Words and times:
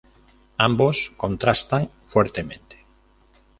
Ambos 0.57 1.11
contrastan 1.15 1.91
fuertemente. 2.07 2.83